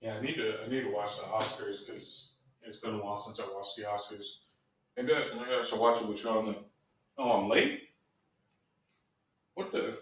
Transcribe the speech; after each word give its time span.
Yeah, 0.00 0.16
I 0.16 0.20
need 0.22 0.36
to 0.36 0.62
I 0.64 0.68
need 0.68 0.82
to 0.82 0.92
watch 0.92 1.16
the 1.16 1.24
Oscars 1.24 1.86
because 1.86 2.34
it's 2.62 2.78
been 2.78 2.94
a 2.94 2.98
while 2.98 3.16
since 3.16 3.38
I 3.38 3.44
watched 3.54 3.76
the 3.76 3.82
Oscars. 3.82 4.24
Maybe 4.96 5.12
I, 5.12 5.34
maybe 5.34 5.54
I 5.58 5.62
should 5.62 5.78
watch 5.78 6.00
it 6.00 6.08
with 6.08 6.24
you 6.24 6.30
on 6.30 6.46
the. 6.46 6.56
Oh, 7.18 7.42
I'm 7.42 7.48
late. 7.48 7.82
What 9.54 9.72
the? 9.72 9.98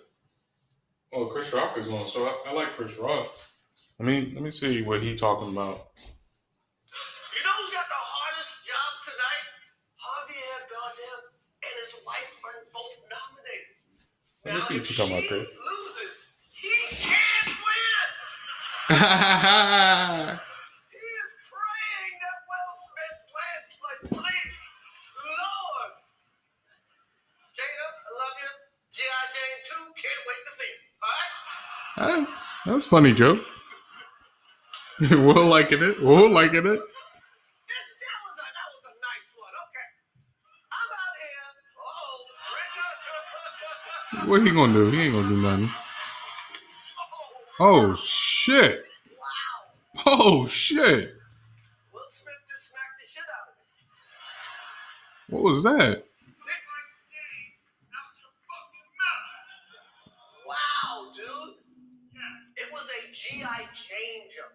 Oh, 1.13 1.27
Chris 1.27 1.53
Rock 1.53 1.77
is 1.79 1.91
on, 1.91 2.07
so 2.07 2.27
I, 2.27 2.51
I 2.51 2.53
like 2.53 2.69
Chris 2.69 2.97
Rock. 2.99 3.27
Let 3.99 4.07
me 4.07 4.33
let 4.35 4.43
me 4.43 4.51
see 4.53 4.83
what 4.83 5.03
he 5.03 5.17
talking 5.17 5.49
about. 5.49 5.91
You 7.35 7.43
know 7.43 7.55
who's 7.59 7.73
got 7.75 7.89
the 7.91 7.99
hardest 7.99 8.67
job 8.67 8.93
tonight? 9.03 9.47
Javier 9.99 10.61
Bardem 10.71 11.23
and 11.65 11.75
his 11.83 11.95
wife 12.07 12.39
are 12.45 12.71
both 12.73 13.03
nominated. 13.11 13.75
Let 14.45 14.55
me 14.55 14.59
Now, 14.59 14.65
see 14.65 14.79
what 14.79 14.91
you 14.91 14.97
talking 14.97 15.13
about, 15.19 15.29
Chris. 15.29 15.49
That 18.89 20.41
Will 22.49 22.75
Smith 22.87 23.19
lands 23.37 23.75
like, 23.85 24.01
"Please, 24.11 24.55
Lord." 25.25 25.93
Jada, 27.57 27.87
I 27.89 27.91
love 28.19 28.37
you. 28.41 28.53
GI 28.93 29.23
Jane, 29.35 29.61
too. 29.69 29.85
Can't 30.01 30.23
wait 30.29 30.43
to 30.47 30.53
see 30.57 30.71
you. 30.73 30.81
All 31.99 32.09
right. 32.09 32.27
That 32.67 32.75
was 32.77 32.87
funny 32.87 33.13
joke. 33.13 33.41
Will 35.11 35.47
liking 35.47 35.83
it. 35.83 36.01
Will 36.03 36.31
liking 36.31 36.67
it. 36.67 36.81
Oh, 36.81 36.85
What 44.27 44.43
he 44.43 44.51
gonna 44.53 44.73
do? 44.73 44.91
He 44.91 45.03
ain't 45.03 45.15
gonna 45.15 45.29
do 45.29 45.37
nothing. 45.43 45.71
Oh 47.61 47.95
shit! 47.97 48.85
Wow. 49.11 50.05
Oh 50.07 50.47
shit! 50.47 51.15
Will 51.93 52.01
Smith 52.09 52.35
just 52.51 52.69
smacked 52.71 52.99
the 53.01 53.07
shit 53.09 53.25
out 53.35 53.49
of 53.51 53.57
me. 53.59 55.37
What 55.37 55.43
was 55.43 55.63
that? 55.65 56.05
Wow, 60.47 61.13
dude. 61.15 61.55
It 62.57 62.73
was 62.73 62.87
a 62.89 63.13
GI 63.13 63.69
changer. 63.75 64.49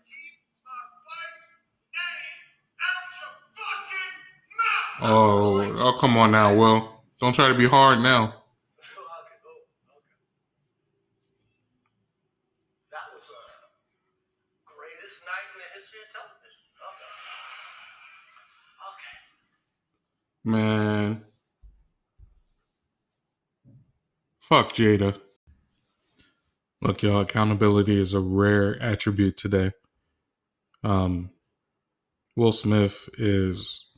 Oh, 5.06 5.60
oh, 5.80 5.98
come 6.00 6.16
on 6.16 6.32
now, 6.32 6.56
Will. 6.56 7.02
Don't 7.20 7.36
try 7.36 7.50
to 7.50 7.56
be 7.56 7.68
hard 7.68 8.00
now. 8.00 8.24
Okay, 8.24 8.32
oh, 8.80 9.60
okay. 10.00 10.16
That 12.88 13.12
was 13.12 13.28
a 13.28 13.44
greatest 14.64 15.20
night 15.28 15.44
in 15.52 15.60
the 15.60 15.68
history 15.76 16.00
of 16.08 16.14
television. 16.14 16.72
Okay. 16.80 17.12
Okay. 18.96 19.18
Man. 20.46 21.24
Fuck 24.40 24.74
Jada. 24.74 25.20
Look, 26.82 27.02
y'all, 27.02 27.22
accountability 27.22 27.98
is 28.00 28.14
a 28.14 28.20
rare 28.20 28.82
attribute 28.82 29.38
today. 29.38 29.72
Um, 30.84 31.30
Will 32.36 32.52
Smith 32.52 33.08
is 33.18 33.94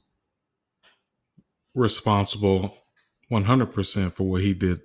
responsible 1.73 2.77
100% 3.31 4.11
for 4.13 4.23
what 4.23 4.41
he 4.41 4.53
did 4.53 4.81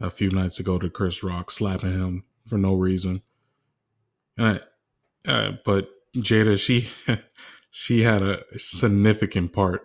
a 0.00 0.10
few 0.10 0.30
nights 0.30 0.60
ago 0.60 0.78
to 0.78 0.88
Chris 0.88 1.24
Rock, 1.24 1.50
slapping 1.50 1.92
him 1.92 2.24
for 2.46 2.56
no 2.56 2.74
reason. 2.74 3.22
And 4.38 4.60
I, 5.26 5.30
uh, 5.30 5.52
but 5.64 5.88
Jada, 6.16 6.58
she 6.58 6.88
she 7.70 8.02
had 8.02 8.22
a 8.22 8.42
significant 8.58 9.52
part 9.52 9.82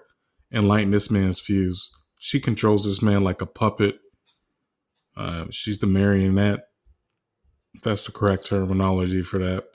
in 0.52 0.68
lighting 0.68 0.92
this 0.92 1.10
man's 1.10 1.40
fuse. 1.40 1.90
She 2.20 2.40
controls 2.40 2.86
this 2.86 3.02
man 3.02 3.24
like 3.24 3.42
a 3.42 3.46
puppet. 3.46 4.00
Uh, 5.16 5.46
she's 5.50 5.80
the 5.80 5.88
marionette. 5.88 6.62
That's 7.84 8.06
the 8.06 8.12
correct 8.12 8.46
terminology 8.46 9.22
for 9.22 9.40
that. 9.40 9.66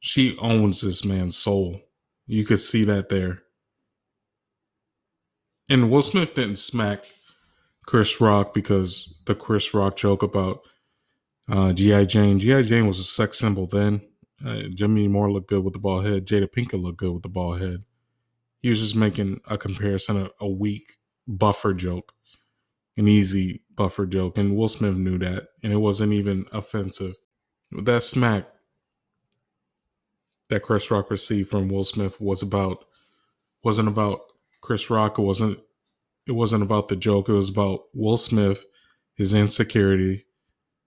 She 0.00 0.36
owns 0.40 0.80
this 0.80 1.04
man's 1.04 1.36
soul. 1.36 1.80
You 2.26 2.44
could 2.44 2.60
see 2.60 2.84
that 2.84 3.10
there. 3.10 3.42
And 5.68 5.90
Will 5.90 6.02
Smith 6.02 6.34
didn't 6.34 6.56
smack 6.56 7.04
Chris 7.86 8.20
Rock 8.20 8.54
because 8.54 9.22
the 9.26 9.34
Chris 9.34 9.72
Rock 9.74 9.96
joke 9.96 10.22
about 10.22 10.60
uh, 11.48 11.72
G.I. 11.72 12.06
Jane. 12.06 12.38
G.I. 12.38 12.62
Jane 12.62 12.86
was 12.86 12.98
a 12.98 13.04
sex 13.04 13.38
symbol 13.38 13.66
then. 13.66 14.00
Uh, 14.44 14.62
Demi 14.74 15.06
Moore 15.06 15.30
looked 15.30 15.48
good 15.48 15.62
with 15.62 15.74
the 15.74 15.78
bald 15.78 16.06
head. 16.06 16.26
Jada 16.26 16.48
Pinkett 16.48 16.82
looked 16.82 16.98
good 16.98 17.12
with 17.12 17.22
the 17.22 17.28
bald 17.28 17.60
head. 17.60 17.84
He 18.60 18.68
was 18.70 18.80
just 18.80 18.96
making 18.96 19.40
a 19.48 19.56
comparison, 19.56 20.16
a, 20.18 20.30
a 20.40 20.48
weak 20.48 20.82
buffer 21.26 21.74
joke, 21.74 22.12
an 22.96 23.08
easy 23.08 23.62
buffer 23.74 24.06
joke. 24.06 24.36
And 24.36 24.56
Will 24.56 24.68
Smith 24.68 24.96
knew 24.96 25.18
that. 25.18 25.48
And 25.62 25.72
it 25.72 25.78
wasn't 25.78 26.12
even 26.12 26.46
offensive. 26.52 27.14
That 27.72 28.02
smack 28.02 28.48
that 30.50 30.62
Chris 30.62 30.90
Rock 30.90 31.10
received 31.10 31.48
from 31.48 31.68
Will 31.68 31.84
Smith 31.84 32.20
was 32.20 32.42
about 32.42 32.84
wasn't 33.62 33.88
about 33.88 34.20
Chris 34.60 34.90
Rock. 34.90 35.18
It 35.18 35.22
wasn't 35.22 35.58
it 36.26 36.32
wasn't 36.32 36.62
about 36.62 36.88
the 36.88 36.96
joke. 36.96 37.28
It 37.28 37.32
was 37.32 37.48
about 37.48 37.84
Will 37.94 38.16
Smith, 38.16 38.64
his 39.14 39.32
insecurity 39.32 40.26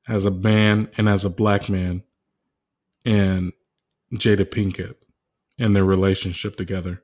as 0.08 0.26
a 0.26 0.32
man 0.32 0.90
and 0.98 1.08
as 1.08 1.26
a 1.26 1.30
black 1.30 1.70
man, 1.70 2.04
and 3.06 3.54
Jada 4.14 4.46
Pinkett 4.46 4.96
and 5.58 5.76
their 5.76 5.86
relationship 5.86 6.56
together. 6.56 7.02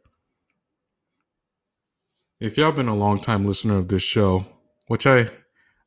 If 2.40 2.58
y'all 2.58 2.72
been 2.72 2.88
a 2.88 2.96
long 2.96 3.20
time 3.20 3.46
listener 3.46 3.78
of 3.78 3.90
this 3.90 4.02
show, 4.02 4.46
which 4.88 5.06
I 5.06 5.30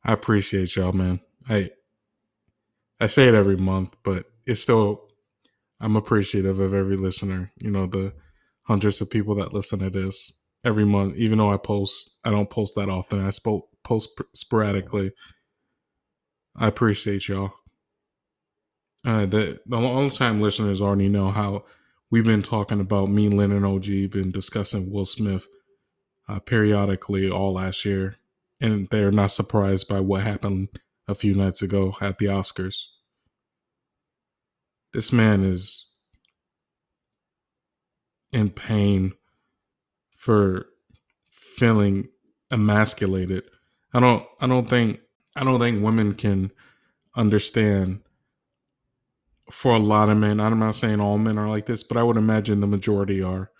I 0.03 0.13
appreciate 0.13 0.75
y'all, 0.75 0.91
man. 0.91 1.19
I 1.49 1.71
I 2.99 3.07
say 3.07 3.27
it 3.27 3.33
every 3.33 3.57
month, 3.57 3.97
but 4.03 4.25
it's 4.45 4.61
still 4.61 5.09
I'm 5.79 5.95
appreciative 5.95 6.59
of 6.59 6.75
every 6.75 6.95
listener. 6.95 7.51
You 7.57 7.71
know, 7.71 7.87
the 7.87 8.13
hundreds 8.63 9.01
of 9.01 9.09
people 9.09 9.33
that 9.35 9.51
listen 9.51 9.79
to 9.79 9.89
this 9.89 10.43
every 10.63 10.85
month, 10.85 11.15
even 11.15 11.39
though 11.39 11.51
I 11.51 11.57
post, 11.57 12.19
I 12.23 12.29
don't 12.29 12.51
post 12.51 12.75
that 12.75 12.87
often. 12.87 13.19
I 13.19 13.29
spo- 13.29 13.67
post 13.83 14.21
sporadically. 14.33 15.11
I 16.55 16.67
appreciate 16.67 17.27
y'all. 17.29 17.53
Uh, 19.03 19.25
the 19.25 19.59
the 19.65 19.79
long 19.79 20.11
time 20.11 20.39
listeners 20.39 20.81
already 20.81 21.09
know 21.09 21.31
how 21.31 21.65
we've 22.11 22.23
been 22.25 22.43
talking 22.43 22.79
about 22.79 23.09
me, 23.09 23.27
Lynn, 23.27 23.51
and 23.51 23.65
OG, 23.65 24.11
been 24.11 24.29
discussing 24.29 24.93
Will 24.93 25.05
Smith 25.05 25.47
uh, 26.27 26.39
periodically 26.39 27.29
all 27.29 27.53
last 27.53 27.85
year, 27.85 28.15
and 28.61 28.87
they're 28.87 29.11
not 29.11 29.31
surprised 29.31 29.87
by 29.87 29.99
what 29.99 30.23
happened 30.23 30.69
a 31.07 31.15
few 31.15 31.35
nights 31.35 31.61
ago 31.61 31.95
at 32.01 32.17
the 32.17 32.25
Oscars. 32.25 32.87
This 34.93 35.11
man 35.11 35.43
is 35.43 35.93
in 38.31 38.49
pain 38.49 39.13
for 40.11 40.67
feeling 41.31 42.07
emasculated. 42.51 43.43
I 43.93 43.99
don't 43.99 44.25
I 44.39 44.47
don't 44.47 44.69
think 44.69 44.99
I 45.35 45.43
don't 45.43 45.59
think 45.59 45.83
women 45.83 46.13
can 46.13 46.51
understand 47.15 48.01
for 49.51 49.75
a 49.75 49.79
lot 49.79 50.09
of 50.09 50.17
men. 50.17 50.39
I'm 50.39 50.59
not 50.59 50.75
saying 50.75 50.99
all 50.99 51.17
men 51.17 51.37
are 51.37 51.49
like 51.49 51.65
this, 51.65 51.83
but 51.83 51.97
I 51.97 52.03
would 52.03 52.17
imagine 52.17 52.59
the 52.59 52.67
majority 52.67 53.21
are. 53.21 53.51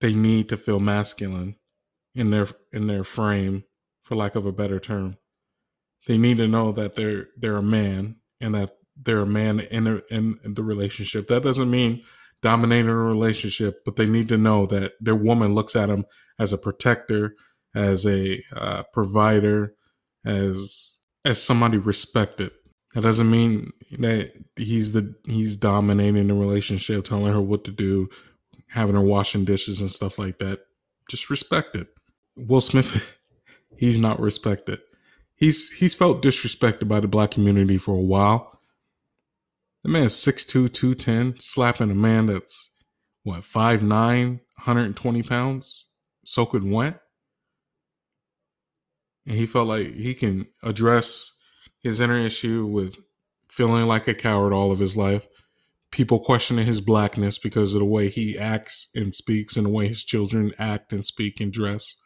They 0.00 0.14
need 0.14 0.48
to 0.50 0.56
feel 0.56 0.80
masculine 0.80 1.56
in 2.14 2.30
their 2.30 2.48
in 2.72 2.86
their 2.86 3.04
frame, 3.04 3.64
for 4.04 4.16
lack 4.16 4.34
of 4.34 4.46
a 4.46 4.52
better 4.52 4.80
term. 4.80 5.16
They 6.06 6.18
need 6.18 6.38
to 6.38 6.48
know 6.48 6.72
that 6.72 6.96
they're 6.96 7.28
they're 7.36 7.56
a 7.56 7.62
man 7.62 8.16
and 8.40 8.54
that 8.54 8.76
they're 8.96 9.20
a 9.20 9.26
man 9.26 9.60
in 9.60 9.86
a, 9.86 10.00
in 10.10 10.38
the 10.44 10.62
relationship. 10.62 11.28
That 11.28 11.42
doesn't 11.42 11.70
mean 11.70 12.02
dominating 12.42 12.88
a 12.88 12.96
relationship, 12.96 13.84
but 13.84 13.96
they 13.96 14.06
need 14.06 14.28
to 14.28 14.38
know 14.38 14.66
that 14.66 14.92
their 15.00 15.16
woman 15.16 15.54
looks 15.54 15.76
at 15.76 15.86
them 15.86 16.04
as 16.38 16.52
a 16.52 16.58
protector, 16.58 17.34
as 17.74 18.06
a 18.06 18.42
uh, 18.54 18.82
provider, 18.92 19.74
as 20.24 21.04
as 21.24 21.42
somebody 21.42 21.78
respected. 21.78 22.52
That 22.94 23.02
doesn't 23.02 23.30
mean 23.30 23.72
that 23.98 24.32
he's 24.56 24.92
the 24.92 25.14
he's 25.26 25.56
dominating 25.56 26.28
the 26.28 26.34
relationship, 26.34 27.04
telling 27.04 27.32
her 27.32 27.40
what 27.40 27.64
to 27.64 27.70
do, 27.70 28.08
having 28.68 28.94
her 28.94 29.00
washing 29.00 29.44
dishes 29.44 29.80
and 29.80 29.90
stuff 29.90 30.18
like 30.18 30.38
that. 30.38 30.60
Just 31.08 31.30
respect 31.30 31.76
it. 31.76 31.88
Will 32.36 32.60
Smith, 32.60 33.16
he's 33.76 33.98
not 33.98 34.20
respected. 34.20 34.80
He's 35.34 35.70
he's 35.70 35.94
felt 35.94 36.22
disrespected 36.22 36.88
by 36.88 37.00
the 37.00 37.08
black 37.08 37.30
community 37.32 37.78
for 37.78 37.94
a 37.94 38.00
while. 38.00 38.60
The 39.82 39.90
man's 39.90 40.14
6'2", 40.14 40.72
210, 40.72 41.38
slapping 41.38 41.90
a 41.90 41.94
man 41.94 42.26
that's 42.26 42.74
what 43.22 43.42
5'9", 43.42 43.86
120 43.86 45.22
pounds, 45.22 45.86
so 46.24 46.42
soaking 46.44 46.70
wet. 46.72 47.00
And 49.26 49.36
he 49.36 49.46
felt 49.46 49.68
like 49.68 49.86
he 49.94 50.14
can 50.14 50.46
address 50.62 51.38
his 51.82 52.00
inner 52.00 52.18
issue 52.18 52.66
with 52.66 52.96
feeling 53.48 53.86
like 53.86 54.08
a 54.08 54.14
coward 54.14 54.52
all 54.52 54.72
of 54.72 54.78
his 54.78 54.96
life 54.96 55.26
people 55.90 56.18
questioning 56.18 56.66
his 56.66 56.80
blackness 56.80 57.38
because 57.38 57.74
of 57.74 57.80
the 57.80 57.86
way 57.86 58.08
he 58.08 58.38
acts 58.38 58.90
and 58.94 59.14
speaks 59.14 59.56
and 59.56 59.66
the 59.66 59.70
way 59.70 59.88
his 59.88 60.04
children 60.04 60.52
act 60.58 60.92
and 60.92 61.04
speak 61.04 61.40
and 61.40 61.52
dress. 61.52 62.00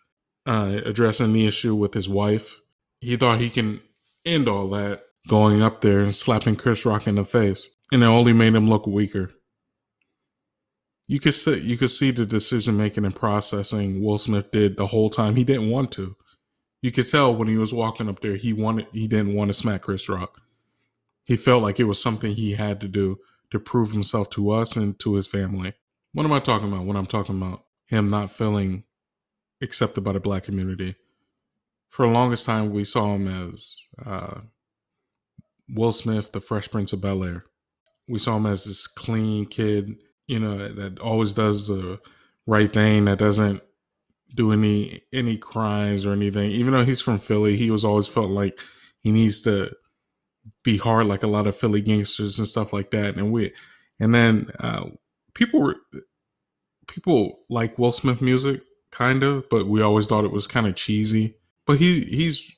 Uh, 0.46 0.80
addressing 0.84 1.32
the 1.32 1.46
issue 1.46 1.74
with 1.74 1.94
his 1.94 2.08
wife, 2.08 2.60
he 3.00 3.16
thought 3.16 3.38
he 3.38 3.50
can 3.50 3.80
end 4.24 4.48
all 4.48 4.68
that 4.70 5.02
going 5.28 5.62
up 5.62 5.80
there 5.80 6.00
and 6.00 6.14
slapping 6.14 6.56
Chris 6.56 6.84
Rock 6.84 7.06
in 7.06 7.16
the 7.16 7.24
face, 7.24 7.68
and 7.92 8.02
it 8.02 8.06
only 8.06 8.32
made 8.32 8.54
him 8.54 8.66
look 8.66 8.86
weaker. 8.86 9.32
You 11.06 11.20
could 11.20 11.34
see 11.34 11.60
you 11.60 11.76
could 11.76 11.90
see 11.90 12.10
the 12.10 12.24
decision 12.24 12.76
making 12.76 13.04
and 13.04 13.14
processing 13.14 14.02
Will 14.02 14.18
Smith 14.18 14.50
did 14.50 14.76
the 14.76 14.86
whole 14.86 15.10
time. 15.10 15.36
He 15.36 15.44
didn't 15.44 15.70
want 15.70 15.92
to. 15.92 16.16
You 16.82 16.90
could 16.92 17.08
tell 17.08 17.34
when 17.34 17.48
he 17.48 17.58
was 17.58 17.74
walking 17.74 18.08
up 18.08 18.20
there, 18.20 18.36
he 18.36 18.52
wanted 18.52 18.86
he 18.92 19.08
didn't 19.08 19.34
want 19.34 19.48
to 19.50 19.52
smack 19.52 19.82
Chris 19.82 20.08
Rock. 20.08 20.40
He 21.24 21.36
felt 21.36 21.62
like 21.62 21.78
it 21.78 21.84
was 21.84 22.00
something 22.00 22.32
he 22.32 22.52
had 22.52 22.80
to 22.80 22.88
do 22.88 23.18
to 23.50 23.58
prove 23.58 23.92
himself 23.92 24.30
to 24.30 24.50
us 24.50 24.76
and 24.76 24.98
to 25.00 25.14
his 25.14 25.26
family. 25.26 25.74
What 26.12 26.24
am 26.24 26.32
I 26.32 26.40
talking 26.40 26.68
about 26.68 26.86
when 26.86 26.96
I'm 26.96 27.06
talking 27.06 27.36
about 27.36 27.64
him 27.86 28.08
not 28.08 28.30
feeling 28.30 28.84
accepted 29.60 30.02
by 30.02 30.12
the 30.12 30.20
black 30.20 30.44
community? 30.44 30.96
For 31.88 32.06
the 32.06 32.12
longest 32.12 32.46
time, 32.46 32.70
we 32.70 32.84
saw 32.84 33.14
him 33.14 33.26
as 33.26 33.88
uh, 34.04 34.40
Will 35.68 35.92
Smith, 35.92 36.32
the 36.32 36.40
Fresh 36.40 36.70
Prince 36.70 36.92
of 36.92 37.00
Bel 37.00 37.24
Air. 37.24 37.44
We 38.08 38.18
saw 38.18 38.36
him 38.36 38.46
as 38.46 38.64
this 38.64 38.86
clean 38.86 39.46
kid, 39.46 39.96
you 40.26 40.38
know, 40.38 40.68
that 40.68 40.98
always 40.98 41.34
does 41.34 41.66
the 41.66 42.00
right 42.46 42.72
thing, 42.72 43.04
that 43.06 43.18
doesn't 43.18 43.62
do 44.34 44.52
any 44.52 45.02
any 45.12 45.36
crimes 45.36 46.06
or 46.06 46.12
anything. 46.12 46.50
Even 46.50 46.72
though 46.72 46.84
he's 46.84 47.00
from 47.00 47.18
Philly, 47.18 47.56
he 47.56 47.70
was 47.70 47.84
always 47.84 48.06
felt 48.06 48.30
like 48.30 48.58
he 49.00 49.10
needs 49.10 49.42
to 49.42 49.72
be 50.62 50.76
hard 50.78 51.06
like 51.06 51.22
a 51.22 51.28
lot 51.28 51.46
of 51.46 51.56
Philly 51.56 51.82
gangsters 51.82 52.38
and 52.38 52.48
stuff 52.48 52.72
like 52.72 52.90
that. 52.90 53.16
And 53.16 53.32
we, 53.32 53.52
and 53.98 54.14
then 54.14 54.50
uh, 54.60 54.86
people 55.34 55.60
were 55.60 55.76
people 56.86 57.40
like 57.48 57.78
Will 57.78 57.92
Smith 57.92 58.20
music, 58.20 58.62
kind 58.90 59.22
of, 59.22 59.48
but 59.48 59.66
we 59.66 59.80
always 59.80 60.06
thought 60.06 60.24
it 60.24 60.32
was 60.32 60.46
kind 60.46 60.66
of 60.66 60.76
cheesy. 60.76 61.36
But 61.66 61.78
he 61.78 62.00
he's 62.02 62.56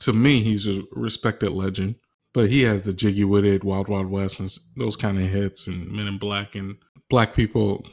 to 0.00 0.12
me 0.12 0.40
he's 0.42 0.66
a 0.66 0.82
respected 0.92 1.52
legend. 1.52 1.96
But 2.34 2.48
he 2.48 2.62
has 2.62 2.82
the 2.82 2.94
Jiggy 2.94 3.24
Wit 3.24 3.44
It, 3.44 3.62
Wild 3.62 3.88
Wild 3.88 4.06
West, 4.06 4.40
and 4.40 4.50
those 4.76 4.96
kind 4.96 5.18
of 5.18 5.24
hits, 5.24 5.66
and 5.66 5.92
Men 5.92 6.06
in 6.06 6.16
Black, 6.16 6.54
and 6.54 6.76
black 7.10 7.34
people. 7.34 7.84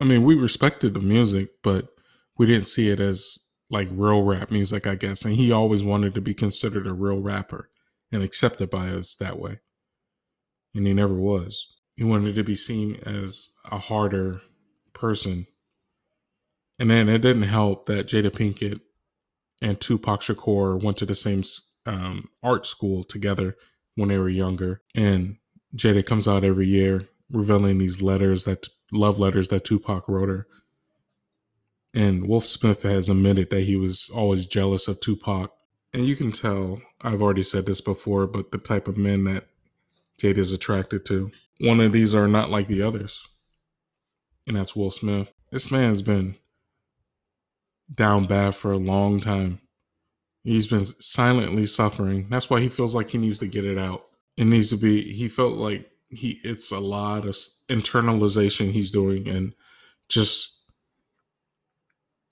I 0.00 0.04
mean, 0.04 0.24
we 0.24 0.36
respected 0.36 0.94
the 0.94 1.00
music, 1.00 1.50
but 1.62 1.88
we 2.38 2.46
didn't 2.46 2.64
see 2.64 2.88
it 2.88 2.98
as 2.98 3.38
like 3.68 3.88
real 3.92 4.22
rap 4.22 4.50
music, 4.50 4.86
I 4.86 4.94
guess. 4.94 5.26
And 5.26 5.34
he 5.34 5.52
always 5.52 5.84
wanted 5.84 6.14
to 6.14 6.22
be 6.22 6.32
considered 6.32 6.86
a 6.86 6.94
real 6.94 7.20
rapper 7.20 7.68
and 8.12 8.22
accepted 8.22 8.70
by 8.70 8.88
us 8.88 9.14
that 9.16 9.38
way. 9.38 9.60
And 10.74 10.86
he 10.86 10.94
never 10.94 11.14
was. 11.14 11.66
He 11.96 12.04
wanted 12.04 12.34
to 12.34 12.44
be 12.44 12.54
seen 12.54 12.96
as 13.04 13.54
a 13.70 13.78
harder 13.78 14.42
person. 14.92 15.46
And 16.78 16.90
then 16.90 17.08
it 17.08 17.18
didn't 17.18 17.42
help 17.42 17.86
that 17.86 18.06
Jada 18.06 18.30
Pinkett 18.30 18.80
and 19.60 19.80
Tupac 19.80 20.20
Shakur 20.20 20.82
went 20.82 20.96
to 20.98 21.06
the 21.06 21.14
same 21.14 21.42
um, 21.86 22.28
art 22.42 22.66
school 22.66 23.04
together 23.04 23.56
when 23.94 24.08
they 24.08 24.18
were 24.18 24.28
younger. 24.28 24.82
And 24.94 25.36
Jada 25.76 26.04
comes 26.04 26.26
out 26.28 26.44
every 26.44 26.66
year 26.66 27.08
revealing 27.30 27.78
these 27.78 28.02
letters 28.02 28.44
that 28.44 28.68
love 28.92 29.18
letters 29.18 29.48
that 29.48 29.64
Tupac 29.64 30.08
wrote 30.08 30.28
her. 30.28 30.46
And 31.94 32.26
Will 32.26 32.40
Smith 32.40 32.82
has 32.82 33.08
admitted 33.08 33.50
that 33.50 33.62
he 33.62 33.76
was 33.76 34.10
always 34.14 34.46
jealous 34.46 34.88
of 34.88 35.00
Tupac 35.00 35.52
and 35.92 36.06
you 36.06 36.16
can 36.16 36.32
tell 36.32 36.80
I've 37.00 37.22
already 37.22 37.42
said 37.42 37.66
this 37.66 37.80
before, 37.80 38.26
but 38.26 38.52
the 38.52 38.58
type 38.58 38.88
of 38.88 38.96
men 38.96 39.24
that 39.24 39.46
Jade 40.18 40.38
is 40.38 40.52
attracted 40.52 41.04
to, 41.06 41.30
one 41.60 41.80
of 41.80 41.92
these 41.92 42.14
are 42.14 42.28
not 42.28 42.50
like 42.50 42.68
the 42.68 42.82
others, 42.82 43.26
and 44.46 44.56
that's 44.56 44.76
Will 44.76 44.90
Smith. 44.90 45.32
This 45.50 45.70
man's 45.70 46.02
been 46.02 46.36
down 47.92 48.26
bad 48.26 48.54
for 48.54 48.72
a 48.72 48.78
long 48.78 49.20
time. 49.20 49.60
He's 50.44 50.66
been 50.66 50.84
silently 50.84 51.66
suffering. 51.66 52.28
That's 52.30 52.48
why 52.48 52.60
he 52.60 52.68
feels 52.68 52.94
like 52.94 53.10
he 53.10 53.18
needs 53.18 53.38
to 53.40 53.46
get 53.46 53.64
it 53.64 53.78
out. 53.78 54.06
It 54.36 54.46
needs 54.46 54.70
to 54.70 54.76
be. 54.76 55.12
He 55.12 55.28
felt 55.28 55.54
like 55.54 55.90
he. 56.08 56.40
It's 56.42 56.72
a 56.72 56.80
lot 56.80 57.26
of 57.26 57.36
internalization 57.68 58.72
he's 58.72 58.90
doing, 58.90 59.28
and 59.28 59.52
just 60.08 60.70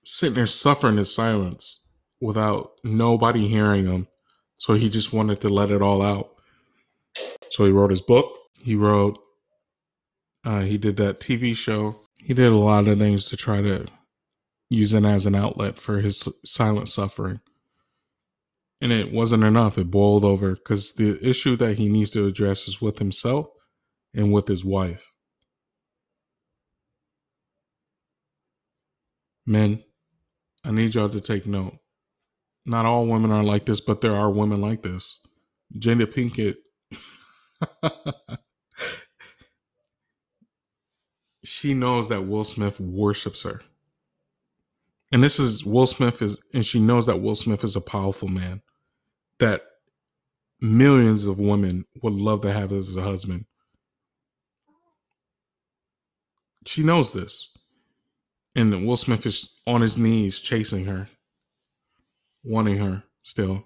sitting 0.05 0.35
there 0.35 0.47
suffering 0.47 0.99
in 0.99 1.05
silence 1.05 1.87
without 2.21 2.73
nobody 2.85 3.49
hearing 3.49 3.87
him. 3.87 4.07
So 4.59 4.75
he 4.75 4.91
just 4.91 5.13
wanted 5.13 5.41
to 5.41 5.49
let 5.49 5.71
it 5.71 5.83
all 5.83 6.03
out. 6.03 6.31
So 7.51 7.65
he 7.65 7.73
wrote 7.73 7.91
his 7.91 8.03
book. 8.03 8.31
He 8.63 8.75
wrote, 8.75 9.19
uh, 10.45 10.61
he 10.61 10.79
did 10.79 10.97
that 10.99 11.21
TV 11.21 11.57
show. 11.57 12.01
He 12.23 12.35
did 12.35 12.53
a 12.53 12.57
lot 12.57 12.87
of 12.87 12.99
things 12.99 13.27
to 13.27 13.37
try 13.37 13.63
to 13.63 13.87
use 14.69 14.95
it 14.95 15.05
as 15.05 15.27
an 15.27 15.35
outlet 15.35 15.79
for 15.79 16.01
his 16.01 16.29
silent 16.45 16.89
suffering. 16.89 17.41
And 18.83 18.93
it 18.93 19.13
wasn't 19.13 19.45
enough. 19.45 19.79
It 19.79 19.91
boiled 19.91 20.25
over 20.25 20.55
because 20.55 20.95
the 20.95 21.19
issue 21.27 21.57
that 21.57 21.77
he 21.77 21.89
needs 21.89 22.11
to 22.13 22.27
address 22.27 22.69
is 22.69 22.81
with 22.81 22.99
himself 22.99 23.49
and 24.15 24.33
with 24.33 24.49
his 24.49 24.65
wife. 24.65 25.13
Men, 29.47 29.83
I 30.65 30.71
need 30.71 30.95
y'all 30.95 31.09
to 31.09 31.21
take 31.21 31.47
note 31.47 31.80
not 32.65 32.87
all 32.87 33.07
women 33.07 33.31
are 33.31 33.43
like 33.43 33.67
this, 33.67 33.81
but 33.81 34.01
there 34.01 34.15
are 34.15 34.31
women 34.31 34.61
like 34.61 34.83
this. 34.83 35.21
Jada 35.79 36.07
Pinkett. 36.07 36.57
she 41.45 41.75
knows 41.75 42.09
that 42.09 42.27
Will 42.27 42.45
Smith 42.45 42.81
worships 42.81 43.43
her. 43.43 43.63
And 45.13 45.25
this 45.25 45.39
is 45.39 45.65
Will 45.65 45.87
Smith 45.87 46.23
is 46.23 46.37
and 46.55 46.65
she 46.65 46.79
knows 46.79 47.07
that 47.07 47.21
Will 47.21 47.35
Smith 47.35 47.65
is 47.65 47.77
a 47.77 47.81
powerful 47.81 48.29
man 48.29 48.63
that 49.39 49.63
millions 50.61 51.25
of 51.25 51.41
women 51.41 51.85
would 52.03 52.13
love 52.13 52.43
to 52.43 52.53
have 52.53 52.73
as 52.73 52.95
a 52.95 53.03
husband. 53.03 53.47
She 56.67 56.83
knows 56.83 57.13
this. 57.13 57.57
And 58.55 58.87
Will 58.87 58.97
Smith 58.97 59.27
is 59.27 59.61
on 59.67 59.81
his 59.81 59.97
knees 59.97 60.41
chasing 60.41 60.85
her 60.85 61.09
wanting 62.45 62.79
her 62.79 63.05
still, 63.23 63.65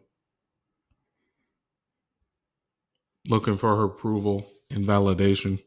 looking 3.28 3.56
for 3.56 3.76
her 3.76 3.84
approval 3.84 4.46
and 4.70 4.84
validation. 4.84 5.62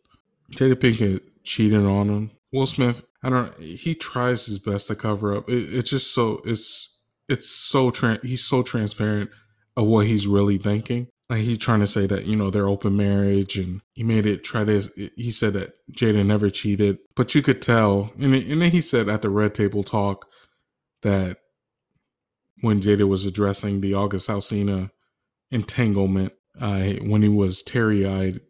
Jada 0.52 0.76
Pinkett 0.76 1.22
cheating 1.44 1.86
on 1.86 2.10
him. 2.10 2.32
Will 2.54 2.66
Smith, 2.66 3.04
I 3.24 3.30
don't. 3.30 3.60
Know, 3.60 3.66
he 3.66 3.96
tries 3.96 4.46
his 4.46 4.60
best 4.60 4.88
to 4.88 4.96
cover 4.96 5.36
up. 5.36 5.50
It, 5.50 5.74
it's 5.74 5.90
just 5.90 6.14
so 6.14 6.42
it's 6.46 7.04
it's 7.28 7.50
so 7.50 7.92
tra- 7.92 8.20
he's 8.24 8.46
so 8.46 8.64
transparent 8.64 9.30
of 9.76 9.86
what 9.86 10.08
he's 10.08 10.28
really 10.28 10.58
thinking. 10.58 11.08
Like 11.30 11.42
he's 11.42 11.58
trying 11.58 11.82
to 11.82 11.88
say 11.88 12.08
that 12.08 12.26
you 12.26 12.38
know 12.38 12.50
they're 12.50 12.70
open 12.70 12.96
marriage, 12.96 13.58
and 13.58 13.82
he 13.96 14.04
made 14.04 14.26
it 14.26 14.44
try 14.44 14.64
to. 14.64 14.82
He 15.16 15.32
said 15.32 15.54
that 15.54 15.74
Jada 15.92 16.26
never 16.26 16.50
cheated, 16.50 17.00
but 17.16 17.36
you 17.36 17.42
could 17.42 17.62
tell, 17.62 18.12
and 18.18 18.34
and 18.34 18.62
then 18.62 18.72
he 18.72 18.80
said 18.80 19.10
at 19.10 19.22
the 19.22 19.30
Red 19.30 19.54
Table 19.54 19.84
Talk 19.84 20.26
that 21.02 21.40
when 22.62 22.82
Jada 22.82 23.08
was 23.08 23.26
addressing 23.26 23.82
the 23.82 23.94
August 23.94 24.30
Alsina 24.30 24.92
entanglement, 25.52 26.34
uh, 26.60 26.94
when 27.02 27.22
he 27.22 27.30
was 27.30 27.62
teary 27.62 28.06
eyed 28.06 28.42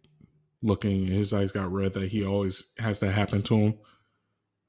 looking, 0.61 1.07
his 1.07 1.33
eyes 1.33 1.51
got 1.51 1.71
red, 1.71 1.93
that 1.93 2.09
he 2.09 2.25
always 2.25 2.73
has 2.79 2.99
that 2.99 3.11
happen 3.11 3.41
to 3.43 3.55
him. 3.55 3.79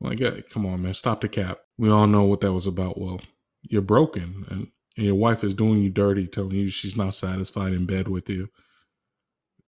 I'm 0.00 0.11
like, 0.11 0.21
yeah, 0.21 0.40
come 0.52 0.66
on, 0.66 0.83
man, 0.83 0.95
stop 0.95 1.21
the 1.21 1.28
cap. 1.28 1.59
We 1.76 1.90
all 1.90 2.07
know 2.07 2.25
what 2.25 2.40
that 2.40 2.52
was 2.52 2.66
about. 2.66 3.00
Well, 3.00 3.21
you're 3.62 3.83
broken, 3.83 4.45
and, 4.49 4.68
and 4.97 5.07
your 5.07 5.14
wife 5.14 5.45
is 5.45 5.54
doing 5.54 5.83
you 5.83 5.90
dirty, 5.90 6.26
telling 6.26 6.52
you 6.52 6.68
she's 6.68 6.97
not 6.97 7.14
satisfied 7.14 7.73
in 7.73 7.87
bed 7.87 8.09
with 8.09 8.28
you. 8.28 8.49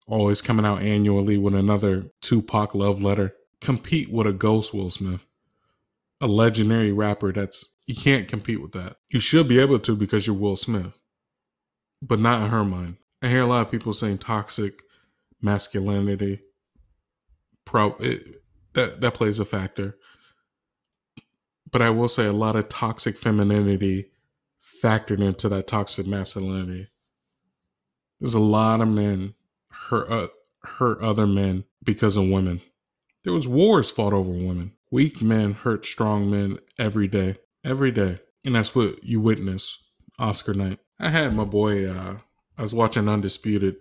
Always 0.07 0.41
coming 0.41 0.65
out 0.65 0.81
annually 0.81 1.37
with 1.37 1.53
another 1.53 2.05
Tupac 2.21 2.73
love 2.73 3.01
letter. 3.01 3.33
Compete 3.59 4.11
with 4.11 4.27
a 4.27 4.33
ghost 4.33 4.73
Will 4.73 4.89
Smith, 4.89 5.25
a 6.21 6.27
legendary 6.27 6.91
rapper 6.91 7.33
that's 7.33 7.65
you 7.87 7.95
can't 7.95 8.27
compete 8.27 8.61
with 8.61 8.73
that. 8.73 8.97
You 9.09 9.19
should 9.19 9.47
be 9.47 9.59
able 9.59 9.79
to 9.79 9.95
because 9.95 10.27
you're 10.27 10.35
Will 10.35 10.57
Smith, 10.57 10.99
but 12.01 12.19
not 12.19 12.41
in 12.43 12.49
her 12.49 12.65
mind. 12.65 12.97
I 13.23 13.29
hear 13.29 13.41
a 13.41 13.47
lot 13.47 13.61
of 13.61 13.71
people 13.71 13.93
saying 13.93 14.19
toxic 14.19 14.81
masculinity. 15.41 16.41
Pro 17.65 17.95
it, 17.99 18.41
that 18.73 19.01
that 19.01 19.13
plays 19.13 19.39
a 19.39 19.45
factor, 19.45 19.97
but 21.69 21.81
I 21.81 21.89
will 21.89 22.07
say 22.07 22.25
a 22.25 22.31
lot 22.31 22.55
of 22.55 22.69
toxic 22.69 23.17
femininity 23.17 24.11
factored 24.81 25.19
into 25.19 25.49
that 25.49 25.67
toxic 25.67 26.07
masculinity. 26.07 26.87
There's 28.21 28.33
a 28.33 28.39
lot 28.39 28.79
of 28.79 28.87
men 28.87 29.33
hurt 29.71 30.09
uh, 30.09 30.27
hurt 30.63 31.01
other 31.01 31.27
men 31.27 31.65
because 31.83 32.15
of 32.15 32.29
women. 32.29 32.61
There 33.25 33.33
was 33.33 33.47
wars 33.47 33.91
fought 33.91 34.13
over 34.13 34.31
women. 34.31 34.71
Weak 34.91 35.21
men 35.21 35.51
hurt 35.51 35.85
strong 35.85 36.31
men 36.31 36.59
every 36.79 37.09
day 37.09 37.35
every 37.67 37.91
day. 37.91 38.19
And 38.45 38.55
that's 38.55 38.75
what 38.75 39.03
you 39.03 39.19
witness 39.19 39.83
Oscar 40.19 40.53
night. 40.53 40.79
I 40.99 41.09
had 41.09 41.35
my 41.35 41.43
boy, 41.45 41.89
uh, 41.89 42.17
I 42.57 42.61
was 42.61 42.73
watching 42.73 43.07
Undisputed 43.09 43.75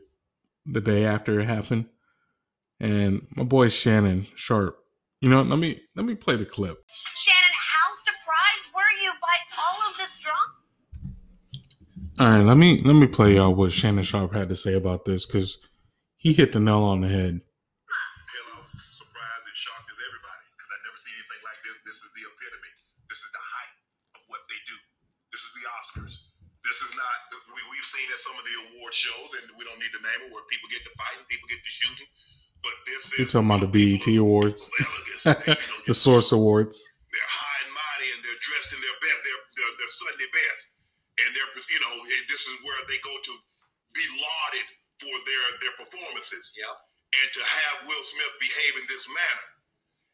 the 0.66 0.80
day 0.80 1.04
after 1.04 1.40
it 1.40 1.46
happened. 1.46 1.86
and 2.80 3.26
my 3.36 3.44
boy 3.44 3.68
Shannon 3.68 4.26
Sharpe, 4.34 4.76
You 5.20 5.30
know, 5.30 5.42
let 5.42 5.58
me 5.58 5.80
let 5.94 6.04
me 6.04 6.14
play 6.14 6.36
the 6.36 6.44
clip. 6.44 6.76
Shannon, 7.14 7.54
how 7.72 7.88
surprised 7.92 8.74
were 8.74 8.94
you 9.02 9.10
by 9.22 9.36
all 9.56 9.90
of 9.90 9.96
this 9.96 10.18
drama? 10.18 10.52
All 12.18 12.28
right, 12.38 12.44
let 12.46 12.56
me 12.58 12.82
let 12.84 12.94
me 12.96 13.06
play 13.06 13.36
y'all 13.36 13.54
what 13.54 13.72
Shannon 13.72 14.04
Sharpe 14.04 14.34
had 14.34 14.48
to 14.50 14.56
say 14.56 14.74
about 14.74 15.04
this 15.04 15.24
because 15.26 15.64
he 16.16 16.32
hit 16.34 16.52
the 16.52 16.60
nail 16.60 16.82
on 16.84 17.00
the 17.00 17.08
head. 17.08 17.40
Hell, 17.40 18.48
I 18.52 18.60
was 18.60 18.72
surprised 18.92 19.44
and 19.48 19.56
shocked 19.56 19.88
as 19.88 19.96
everybody 20.00 20.44
because 20.52 20.68
I'd 20.74 20.84
never 20.84 21.00
seen 21.00 21.14
anything 21.16 21.42
like 21.48 21.60
this. 21.64 21.76
This 21.88 21.98
is 22.04 22.10
the 22.12 22.24
epitome. 22.28 22.72
This 23.08 23.20
is 23.24 23.30
the 23.32 23.44
height 23.56 23.74
of 24.16 24.22
what 24.28 24.42
they 24.52 24.60
do. 24.68 24.76
This 25.32 25.42
is 25.48 25.52
the 25.56 25.64
Oscars. 25.86 26.18
This 26.66 26.82
is 26.82 26.90
not, 26.98 27.16
we, 27.54 27.62
we've 27.70 27.86
seen 27.86 28.10
at 28.10 28.18
some 28.18 28.34
of 28.34 28.42
the 28.42 28.54
award 28.66 28.90
shows, 28.90 29.30
and 29.38 29.46
we 29.54 29.62
don't 29.62 29.78
need 29.78 29.94
to 29.94 30.02
name 30.02 30.18
it, 30.26 30.34
where 30.34 30.42
people 30.50 30.66
get 30.66 30.82
to 30.82 30.90
fighting, 30.98 31.22
people 31.30 31.46
get 31.46 31.62
to 31.62 31.72
shooting. 31.78 32.10
But 32.66 32.74
this 32.90 33.06
You 33.14 33.22
is. 33.22 33.30
talking 33.30 33.46
about 33.46 33.62
the 33.62 33.70
BET 33.70 34.02
Awards, 34.18 34.66
Elegance. 34.82 35.22
They, 35.22 35.54
you 35.54 35.54
know, 35.54 35.86
the 35.90 35.94
Source 35.94 36.34
Awards? 36.34 36.74
they're 37.14 37.32
high 37.32 37.60
and 37.64 37.72
mighty 37.72 38.08
and 38.12 38.20
they're 38.26 38.42
dressed 38.42 38.74
in 38.74 38.80
their 38.82 38.98
best, 38.98 39.20
their, 39.24 39.38
their, 39.56 39.70
their 39.78 39.92
Sunday 39.94 40.28
best. 40.34 40.64
And 41.22 41.28
they're, 41.32 41.48
you 41.70 41.80
know, 41.80 41.94
and 42.02 42.22
this 42.28 42.44
is 42.50 42.56
where 42.66 42.76
they 42.90 42.98
go 43.00 43.14
to 43.14 43.32
be 43.94 44.04
lauded 44.20 44.66
for 45.00 45.14
their, 45.24 45.44
their 45.64 45.74
performances. 45.80 46.50
Yep. 46.58 46.66
And 46.66 47.28
to 47.38 47.42
have 47.46 47.76
Will 47.88 48.04
Smith 48.04 48.34
behave 48.42 48.74
in 48.82 48.86
this 48.90 49.06
manner. 49.08 49.48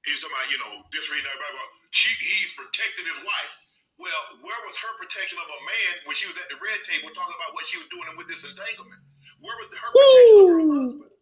He's 0.07 0.21
talking 0.23 0.37
about, 0.37 0.47
you 0.53 0.61
know, 0.63 0.73
disreading 0.95 1.27
everybody. 1.27 1.59
about- 1.59 1.75
She, 1.91 2.13
he's 2.23 2.53
protecting 2.55 3.07
his 3.09 3.19
wife. 3.27 3.53
Well, 4.01 4.23
where 4.41 4.61
was 4.67 4.77
her 4.81 4.93
protection 4.99 5.37
of 5.39 5.49
a 5.49 5.61
man 5.63 5.93
when 6.09 6.17
she 6.17 6.27
was 6.27 6.37
at 6.41 6.49
the 6.49 6.59
red 6.59 6.81
table 6.89 7.13
talking 7.13 7.37
about 7.37 7.53
what 7.55 7.69
she 7.69 7.77
was 7.79 7.89
doing 7.93 8.09
with 8.17 8.27
this 8.27 8.43
entanglement? 8.45 9.01
Where 9.45 9.57
was 9.61 9.69
her 9.73 9.89
protection 9.93 10.37
of 10.43 10.49
her 10.49 10.81
husband? 10.87 11.13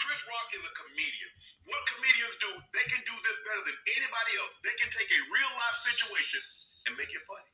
Chris 0.00 0.20
Rock 0.26 0.48
is 0.56 0.64
a 0.64 0.72
comedian. 0.74 1.30
What 1.68 1.82
comedians 1.86 2.34
do, 2.40 2.50
they 2.72 2.86
can 2.88 3.00
do 3.04 3.14
this 3.22 3.38
better 3.46 3.62
than 3.68 3.76
anybody 3.94 4.32
else. 4.40 4.54
They 4.64 4.74
can 4.80 4.90
take 4.90 5.06
a 5.12 5.20
real 5.28 5.52
life 5.60 5.76
situation 5.78 6.40
and 6.88 6.96
make 6.96 7.12
it 7.12 7.22
funny. 7.28 7.52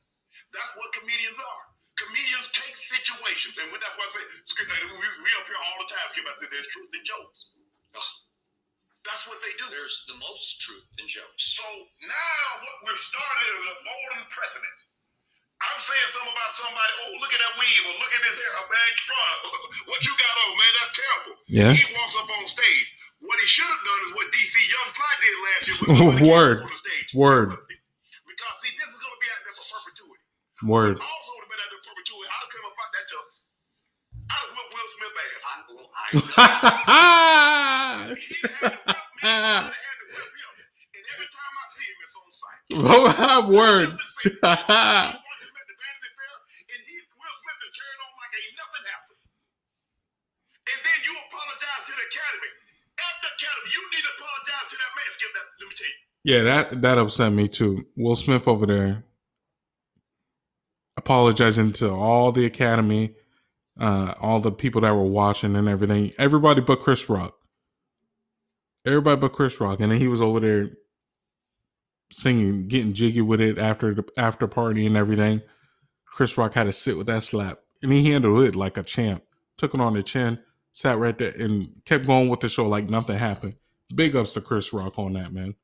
That's 0.55 0.71
what 0.79 0.89
comedians 0.95 1.37
are. 1.37 1.65
Comedians 1.99 2.47
take 2.53 2.77
situations, 2.77 3.57
and 3.57 3.73
that's 3.77 3.97
why 3.97 4.05
I 4.05 4.11
say 4.13 4.23
we, 4.23 5.07
we 5.21 5.29
up 5.37 5.45
here 5.49 5.59
all 5.59 5.77
the 5.81 5.89
time. 5.89 6.07
Skip, 6.13 6.23
I 6.23 6.33
said 6.37 6.49
there's 6.53 6.69
truth 6.71 6.93
in 6.93 7.03
jokes. 7.03 7.57
Ugh. 7.97 8.11
That's 9.07 9.23
what 9.25 9.39
they 9.39 9.55
do. 9.55 9.65
There's 9.71 10.03
the 10.11 10.19
most 10.19 10.59
truth 10.61 10.83
in 10.99 11.07
jokes. 11.07 11.55
So 11.57 11.63
now 12.03 12.43
what 12.61 12.75
we've 12.85 12.99
started 12.99 13.47
is 13.55 13.63
a 13.71 13.75
golden 13.87 14.27
precedent. 14.27 14.77
I'm 15.57 15.81
saying 15.81 16.09
something 16.13 16.29
about 16.37 16.53
somebody. 16.53 16.93
Oh, 17.07 17.17
look 17.17 17.33
at 17.33 17.41
that 17.41 17.55
weave, 17.57 17.81
or 17.89 17.95
look 17.97 18.13
at 18.13 18.21
this 18.21 18.37
hair, 18.37 18.51
oh, 18.61 18.67
man. 18.69 18.91
bro, 19.09 19.17
What 19.89 20.05
you 20.05 20.13
got 20.13 20.29
on, 20.45 20.51
man? 20.53 20.73
That's 20.77 20.93
terrible. 20.93 21.33
Yeah. 21.49 21.73
He 21.73 21.81
walks 21.97 22.13
up 22.19 22.29
on 22.29 22.45
stage. 22.45 22.85
What 23.25 23.41
he 23.41 23.47
should 23.49 23.65
have 23.65 23.81
done 23.81 24.01
is 24.05 24.11
what 24.13 24.29
DC 24.29 24.53
Young 24.69 24.89
Fly 24.93 25.13
did 25.17 25.33
last 25.41 25.65
year. 25.65 25.77
With 25.81 26.21
Word. 26.29 26.61
on 26.61 26.69
the 26.69 26.77
stage. 26.77 27.09
Word. 27.17 27.57
Because 27.57 28.55
see, 28.61 28.69
this 28.77 28.85
is 28.93 29.01
going 29.01 29.15
to 29.17 29.21
be 29.23 29.29
out 29.33 29.41
there 29.41 29.57
for 29.57 29.65
perpetuity. 29.81 30.25
Word. 30.61 31.01
Also, 31.01 31.29
would 31.41 31.49
have 31.49 31.51
been 31.57 31.57
out 31.65 31.73
there 31.73 31.81
for 31.81 31.89
perpetuity. 31.97 32.29
I'd 32.29 32.37
have 32.45 32.53
come 32.53 32.61
up 32.69 32.77
about 32.77 32.91
that 32.93 33.05
tux. 33.09 33.41
I'd 34.29 34.45
have 34.45 34.53
whipped 34.53 34.77
Will 34.77 34.89
Smith 34.93 35.17
ass. 35.17 35.41
I, 35.41 35.57
well, 35.73 35.89
I, 35.89 36.05
to. 38.13 38.21
I 38.93 38.96
Word. 43.47 43.89
And 50.67 50.79
then 50.83 50.99
you 51.05 51.13
apologize 51.27 51.83
to 51.87 51.93
the 51.95 52.05
Academy. 52.11 52.51
At 52.99 53.15
the 53.23 53.29
Academy, 53.37 53.69
you 53.71 53.81
need 53.93 54.03
to 54.03 54.11
apologize 54.19 54.67
to 54.69 54.75
that 54.77 54.91
man. 54.95 55.05
That. 55.35 55.47
Me. 55.67 55.89
Yeah, 56.23 56.41
that 56.43 56.81
that 56.81 56.97
upset 56.97 57.31
me 57.33 57.47
too. 57.47 57.85
Will 57.95 58.15
Smith 58.15 58.47
over 58.47 58.65
there 58.65 59.05
apologizing 60.97 61.71
to 61.73 61.91
all 61.91 62.31
the 62.31 62.45
Academy, 62.45 63.13
uh, 63.79 64.13
all 64.19 64.39
the 64.41 64.51
people 64.51 64.81
that 64.81 64.93
were 64.93 65.03
watching 65.03 65.55
and 65.55 65.69
everything. 65.69 66.11
Everybody 66.17 66.61
but 66.61 66.81
Chris 66.81 67.09
Rock. 67.09 67.36
Everybody 68.85 69.19
but 69.19 69.33
Chris 69.33 69.59
Rock, 69.59 69.79
and 69.79 69.91
then 69.91 69.99
he 69.99 70.07
was 70.07 70.21
over 70.21 70.39
there 70.39 70.69
singing, 72.11 72.67
getting 72.67 72.93
jiggy 72.93 73.21
with 73.21 73.41
it 73.41 73.57
after 73.57 73.93
the 73.93 74.05
after 74.17 74.47
party 74.47 74.85
and 74.85 74.95
everything. 74.95 75.41
Chris 76.05 76.37
Rock 76.37 76.53
had 76.53 76.63
to 76.65 76.71
sit 76.71 76.97
with 76.97 77.07
that 77.07 77.23
slap, 77.23 77.59
and 77.83 77.91
he 77.91 78.11
handled 78.11 78.43
it 78.43 78.55
like 78.55 78.77
a 78.77 78.83
champ. 78.83 79.23
Took 79.57 79.73
it 79.73 79.81
on 79.81 79.93
the 79.93 80.03
chin, 80.03 80.39
sat 80.71 80.97
right 80.97 81.17
there, 81.17 81.33
and 81.37 81.81
kept 81.85 82.07
going 82.07 82.29
with 82.29 82.39
the 82.39 82.49
show 82.49 82.67
like 82.67 82.89
nothing 82.89 83.17
happened. 83.17 83.55
Big 83.93 84.15
ups 84.15 84.33
to 84.33 84.41
Chris 84.41 84.71
Rock 84.71 84.97
on 84.97 85.13
that, 85.13 85.33
man. 85.33 85.55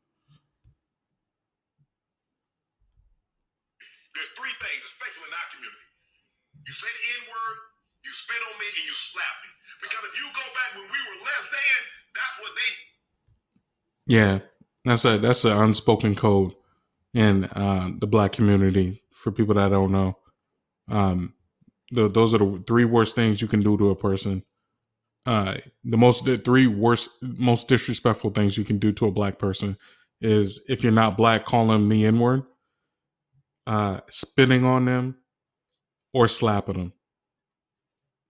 There's 4.14 4.34
three 4.38 4.54
things, 4.62 4.84
especially 4.84 5.28
in 5.28 5.34
our 5.34 5.50
community. 5.54 5.88
You 6.68 6.74
say 6.74 6.92
the 6.92 7.06
N 7.18 7.34
word, 7.34 7.58
you 8.06 8.12
spit 8.14 8.42
on 8.46 8.56
me, 8.60 8.68
and 8.68 8.86
you 8.86 8.94
slap 8.94 9.36
me. 9.42 9.50
Because 9.82 10.04
if 10.12 10.16
you 10.16 10.28
go 10.38 10.46
back 10.54 10.72
when 10.78 10.88
we 10.88 11.00
were 11.08 11.20
less 11.24 11.46
than, 11.50 11.80
that's 12.14 12.38
what 12.40 12.54
they 12.54 12.72
Yeah, 14.06 14.40
that's 14.86 15.06
a 15.06 15.18
that's 15.18 15.46
an 15.46 15.54
unspoken 15.54 16.16
code 16.16 16.54
in 17.14 17.46
uh, 17.46 17.92
the 18.00 18.08
black 18.08 18.34
community. 18.34 19.02
For 19.14 19.32
people 19.32 19.56
that 19.56 19.70
don't 19.70 19.92
know, 19.92 20.18
um, 20.90 21.34
the, 21.92 22.10
those 22.10 22.34
are 22.34 22.40
the 22.40 22.64
three 22.68 22.86
worst 22.86 23.16
things 23.16 23.42
you 23.42 23.48
can 23.48 23.62
do 23.62 23.78
to 23.78 23.90
a 23.92 23.96
person. 23.96 24.44
Uh, 25.26 25.58
the 25.86 25.98
most 25.98 26.26
the 26.26 26.38
three 26.38 26.68
worst, 26.68 27.10
most 27.22 27.68
disrespectful 27.70 28.32
things 28.32 28.58
you 28.58 28.66
can 28.66 28.80
do 28.80 28.92
to 28.94 29.08
a 29.08 29.12
black 29.12 29.38
person 29.40 29.78
is 30.22 30.66
if 30.70 30.84
you're 30.84 30.92
not 30.92 31.18
black, 31.18 31.46
calling 31.46 31.70
them 31.70 31.90
the 31.90 32.06
N 32.06 32.20
word, 32.20 32.44
uh, 33.68 34.02
spitting 34.10 34.66
on 34.66 34.86
them, 34.86 35.18
or 36.14 36.28
slapping 36.28 36.78
them. 36.78 36.94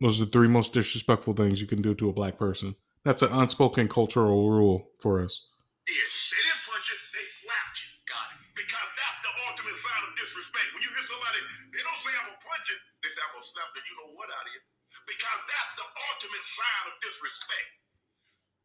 Those 0.02 0.22
are 0.22 0.26
the 0.26 0.32
three 0.32 0.48
most 0.48 0.74
disrespectful 0.74 1.34
things 1.34 1.62
you 1.62 1.68
can 1.68 1.82
do 1.82 1.96
to 1.96 2.10
a 2.10 2.14
black 2.14 2.38
person. 2.38 2.76
That's 3.06 3.22
an 3.22 3.32
unspoken 3.32 3.88
cultural 3.88 4.50
rule 4.52 4.90
for 5.00 5.24
us. 5.24 5.48
They 5.84 6.00
didn't 6.00 6.64
punch 6.64 6.88
you, 6.88 6.98
they 7.12 7.28
slapped 7.44 7.78
you. 7.84 7.90
got 8.08 8.28
it. 8.34 8.40
Because 8.56 8.90
that's 8.96 9.20
the 9.20 9.34
ultimate 9.52 9.76
sign 9.76 10.02
of 10.08 10.12
disrespect. 10.16 10.68
When 10.72 10.82
you 10.82 10.92
hear 10.96 11.06
somebody, 11.06 11.40
they 11.76 11.84
don't 11.84 12.00
say 12.00 12.12
I'm 12.16 12.32
gonna 12.32 12.40
punch 12.40 12.66
you, 12.72 12.78
they 13.04 13.10
say 13.12 13.20
I'm 13.20 13.36
gonna 13.36 13.44
slap 13.44 13.68
the 13.76 13.84
you 13.84 13.96
know 14.00 14.16
what 14.16 14.32
out 14.32 14.48
of 14.48 14.54
you. 14.56 14.64
Because 15.04 15.40
that's 15.52 15.72
the 15.76 15.88
ultimate 15.88 16.46
sign 16.46 16.84
of 16.88 16.96
disrespect. 17.04 17.70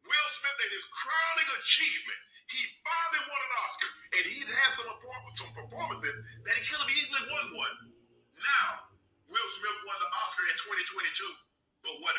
Will 0.07 0.29
Smith 0.39 0.57
and 0.63 0.71
his 0.71 0.87
crowning 0.95 1.49
achievement, 1.59 2.19
he 2.55 2.59
finally 2.81 3.23
won 3.27 3.41
an 3.43 3.53
Oscar, 3.67 3.89
and 4.15 4.23
he's 4.23 4.49
had 4.49 4.71
some, 4.79 4.87
some 4.87 5.51
performances 5.53 6.15
that 6.47 6.55
he 6.55 6.63
could 6.63 6.79
have 6.79 6.89
easily 6.89 7.23
won 7.29 7.45
one. 7.59 7.75
Now, 8.39 8.87
Will 9.27 9.49
Smith 9.59 9.79
won 9.85 9.97
the 9.99 10.09
Oscar 10.23 10.47
in 10.47 10.57
2022, 10.87 11.83
but 11.83 11.93
what? 11.99 12.15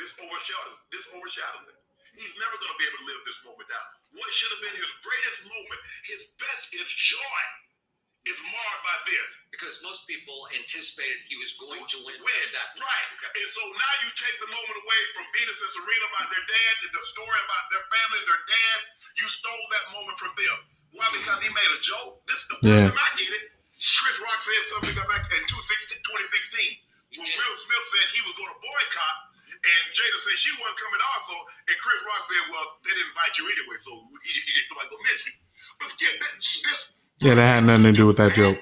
This 0.00 0.16
overshadows. 0.18 0.78
This 0.88 1.04
overshadows 1.12 1.68
it. 1.68 1.81
He's 2.12 2.36
never 2.36 2.56
going 2.60 2.72
to 2.72 2.78
be 2.80 2.86
able 2.86 3.00
to 3.02 3.08
live 3.08 3.20
this 3.24 3.40
moment 3.44 3.68
down. 3.72 3.86
What 4.12 4.28
should 4.36 4.52
have 4.52 4.62
been 4.62 4.76
his 4.76 4.92
greatest 5.00 5.40
moment, 5.48 5.80
his 6.04 6.22
best, 6.36 6.68
his 6.72 6.84
joy, 6.84 7.40
is 8.28 8.38
marred 8.38 8.82
by 8.86 8.96
this. 9.08 9.28
Because 9.50 9.82
most 9.82 10.06
people 10.06 10.46
anticipated 10.54 11.18
he 11.26 11.34
was 11.40 11.58
going 11.58 11.82
to 11.82 11.98
win 12.06 12.18
Win. 12.22 12.36
Best 12.38 12.54
Actor. 12.54 12.78
Right. 12.84 13.08
Okay. 13.18 13.32
And 13.42 13.50
so 13.50 13.62
now 13.66 13.92
you 14.06 14.08
take 14.14 14.36
the 14.38 14.50
moment 14.50 14.76
away 14.78 15.00
from 15.16 15.26
Venus 15.34 15.58
and 15.58 15.72
Serena 15.74 16.06
about 16.12 16.28
their 16.30 16.46
dad, 16.46 16.72
the 16.92 17.02
story 17.02 17.40
about 17.48 17.64
their 17.74 17.84
family, 17.90 18.20
their 18.28 18.42
dad. 18.46 18.78
You 19.18 19.26
stole 19.26 19.64
that 19.74 19.84
moment 19.96 20.16
from 20.22 20.32
them. 20.38 20.58
Why? 20.94 21.08
Because 21.10 21.40
he 21.42 21.50
made 21.50 21.70
a 21.72 21.80
joke. 21.82 22.22
This 22.28 22.38
is 22.38 22.48
the 22.52 22.58
first 22.62 22.68
Yeah. 22.68 22.88
time 22.92 23.00
I 23.00 23.10
get 23.18 23.32
it. 23.32 23.44
Chris 23.82 24.18
Rock 24.22 24.38
said 24.38 24.62
something 24.70 24.94
back 25.10 25.26
in 25.34 25.42
2016 25.50 25.98
2016 26.06 26.78
when 27.18 27.26
did. 27.26 27.34
Will 27.34 27.56
Smith 27.58 27.84
said 27.90 28.06
he 28.14 28.22
was 28.22 28.34
going 28.38 28.48
to 28.54 28.60
boycott, 28.62 29.16
and 29.62 29.82
Jada 29.94 30.18
said 30.18 30.36
she 30.42 30.52
wasn't 30.58 30.78
coming 30.82 31.02
also, 31.14 31.34
and 31.70 31.76
Chris 31.78 32.00
Rock 32.06 32.22
said, 32.26 32.42
"Well, 32.50 32.66
they 32.82 32.92
didn't 32.94 33.10
invite 33.14 33.34
you 33.38 33.44
anyway, 33.46 33.78
so 33.78 33.92
he, 34.26 34.30
he 34.34 34.50
didn't 34.58 34.70
nobody 34.74 34.88
go 34.90 34.98
miss 35.06 35.20
you." 35.26 35.34
But 35.78 35.88
skip 35.94 36.14
this. 36.18 36.62
this 36.66 36.80
Yeah, 37.22 37.34
that 37.38 37.48
had 37.60 37.64
nothing 37.64 37.90
to 37.90 37.92
do 37.94 38.06
with 38.10 38.18
that 38.18 38.34
joke. 38.34 38.58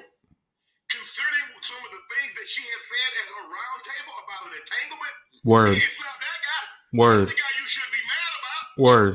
Concerning 0.91 1.47
some 1.63 1.81
of 1.85 1.93
the 1.93 2.03
things 2.17 2.33
that 2.35 2.49
she 2.51 2.63
had 2.67 2.83
said 2.83 3.11
at 3.23 3.27
her 3.37 3.45
round 3.47 3.81
table 3.87 4.15
about 4.27 4.41
an 4.51 4.53
entanglement, 4.59 5.15
Word, 5.45 5.75
he 5.79 5.87
slapped 5.87 6.21
that 6.21 6.39
guy. 6.45 6.63
word, 6.99 7.29
The 7.31 7.39
guy 7.39 7.53
you 7.61 7.67
should 7.69 7.91
be 7.95 8.03
mad 8.05 8.33
about. 8.41 8.63
word. 8.81 9.13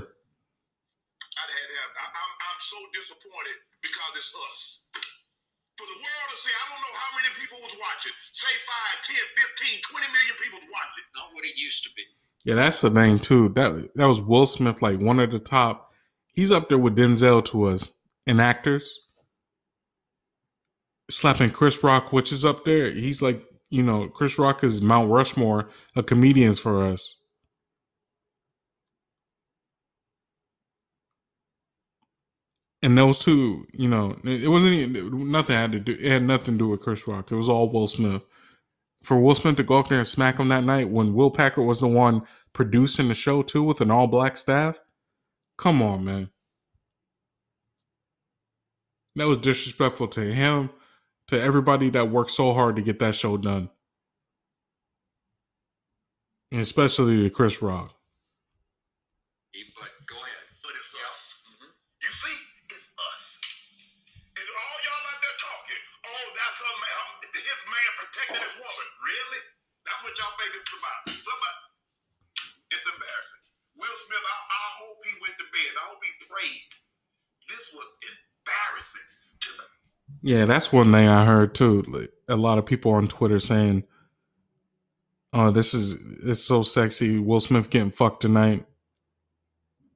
People 7.85 8.11
was 8.11 8.11
watching. 8.11 8.11
Say 8.31 8.53
5, 8.65 9.05
10, 9.07 9.15
15, 9.35 9.81
20 9.81 10.07
million 10.07 10.35
people 10.43 10.59
was 10.59 10.69
watching. 10.71 11.05
Not 11.15 11.33
what 11.33 11.45
it 11.45 11.57
used 11.57 11.83
to 11.83 11.89
be. 11.95 12.03
Yeah, 12.43 12.55
that's 12.55 12.81
the 12.81 12.89
thing 12.89 13.19
too. 13.19 13.49
That 13.49 13.89
that 13.95 14.07
was 14.07 14.21
Will 14.21 14.45
Smith, 14.45 14.81
like 14.81 14.99
one 14.99 15.19
of 15.19 15.31
the 15.31 15.39
top. 15.39 15.91
He's 16.33 16.51
up 16.51 16.69
there 16.69 16.77
with 16.77 16.97
Denzel 16.97 17.43
to 17.45 17.65
us 17.65 17.95
in 18.27 18.39
actors. 18.39 18.99
Slapping 21.09 21.51
Chris 21.51 21.83
Rock, 21.83 22.11
which 22.11 22.31
is 22.31 22.43
up 22.43 22.65
there. 22.65 22.89
He's 22.91 23.21
like, 23.21 23.43
you 23.69 23.83
know, 23.83 24.09
Chris 24.09 24.37
Rock 24.39 24.63
is 24.63 24.81
Mount 24.81 25.09
Rushmore 25.09 25.69
of 25.95 26.05
comedians 26.07 26.59
for 26.59 26.83
us. 26.83 27.17
And 32.85 32.95
those 32.95 33.17
two, 33.17 33.65
you 33.73 33.87
know, 33.87 34.15
it 34.23 34.47
wasn't 34.47 34.73
even, 34.73 35.31
nothing 35.31 35.55
had 35.55 35.71
to 35.71 35.79
do. 35.79 35.93
It 35.93 36.11
had 36.11 36.21
nothing 36.21 36.53
to 36.53 36.57
do 36.59 36.67
with 36.67 36.81
Chris 36.81 37.07
Rock. 37.07 37.31
It 37.31 37.35
was 37.35 37.49
all 37.49 37.71
Will 37.71 37.87
Smith. 37.87 38.21
For 39.01 39.19
Will 39.19 39.33
Smith 39.33 39.55
to 39.55 39.63
go 39.63 39.79
up 39.79 39.87
there 39.87 39.97
and 39.97 40.07
smack 40.07 40.37
him 40.37 40.49
that 40.49 40.65
night 40.65 40.89
when 40.91 41.15
Will 41.15 41.31
Packer 41.31 41.63
was 41.63 41.79
the 41.79 41.87
one 41.87 42.21
producing 42.53 43.07
the 43.07 43.15
show 43.15 43.41
too 43.41 43.63
with 43.63 43.81
an 43.81 43.89
all 43.89 44.05
black 44.05 44.37
staff. 44.37 44.79
Come 45.57 45.81
on, 45.81 46.05
man. 46.05 46.29
That 49.15 49.25
was 49.25 49.39
disrespectful 49.39 50.09
to 50.09 50.21
him, 50.21 50.69
to 51.29 51.41
everybody 51.41 51.89
that 51.89 52.11
worked 52.11 52.29
so 52.29 52.53
hard 52.53 52.75
to 52.75 52.83
get 52.83 52.99
that 52.99 53.15
show 53.15 53.35
done. 53.35 53.71
And 56.51 56.61
especially 56.61 57.23
to 57.23 57.31
Chris 57.31 57.63
Rock. 57.63 57.94
It's 70.65 70.75
about. 70.81 70.99
Somebody, 71.13 71.59
it's 72.73 72.87
embarrassing. 72.87 73.43
Will 73.77 73.97
Smith, 74.07 74.25
I, 74.25 74.37
I 74.49 74.65
hope 74.81 74.97
he 75.05 75.13
went 75.21 75.35
to 75.39 75.47
bed. 75.53 75.71
I 75.77 75.83
hope 75.89 76.01
he 76.03 76.13
prayed. 76.27 76.69
This 77.49 77.71
was 77.73 77.89
embarrassing 78.03 79.09
to 79.41 79.49
the 79.57 79.65
Yeah, 80.21 80.45
that's 80.45 80.73
one 80.73 80.91
thing 80.91 81.07
I 81.07 81.25
heard 81.25 81.55
too. 81.55 81.83
Like, 81.87 82.11
a 82.29 82.35
lot 82.35 82.57
of 82.59 82.65
people 82.65 82.91
on 82.93 83.07
Twitter 83.07 83.39
saying, 83.39 83.85
"Oh, 85.33 85.51
this 85.51 85.73
is 85.73 85.93
it's 86.25 86.43
so 86.43 86.63
sexy." 86.63 87.19
Will 87.19 87.39
Smith 87.39 87.69
getting 87.69 87.91
fucked 87.91 88.21
tonight. 88.21 88.65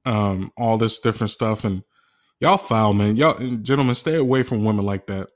Um, 0.06 0.52
all 0.56 0.78
this 0.78 1.00
different 1.00 1.30
stuff, 1.32 1.64
and 1.64 1.84
y'all 2.40 2.58
foul, 2.58 2.94
man. 2.94 3.16
Y'all 3.16 3.38
gentlemen, 3.58 3.94
stay 3.96 4.16
away 4.16 4.42
from 4.44 4.64
women 4.64 4.86
like 4.86 5.06
that. 5.08 5.28